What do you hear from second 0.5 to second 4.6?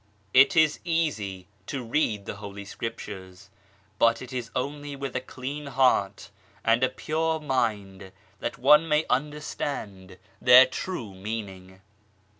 is easy to read the Holy Scriptures, but it is